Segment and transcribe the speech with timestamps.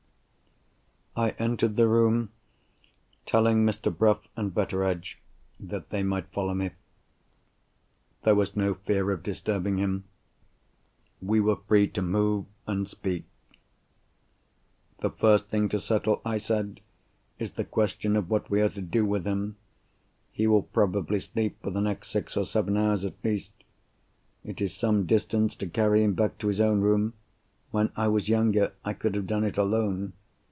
[1.13, 2.29] I entered the room,
[3.27, 3.95] telling Mr.
[3.95, 5.19] Bruff and Betteredge
[5.59, 6.71] that they might follow me.
[8.23, 10.05] There was no fear of disturbing him.
[11.21, 13.25] We were free to move and speak.
[15.01, 16.79] "The first thing to settle," I said,
[17.37, 19.57] "is the question of what we are to do with him.
[20.31, 23.51] He will probably sleep for the next six or seven hours, at least.
[24.45, 27.13] It is some distance to carry him back to his own room.
[27.69, 30.13] When I was younger, I could have done it alone.